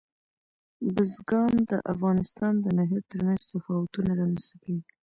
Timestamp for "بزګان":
0.93-1.53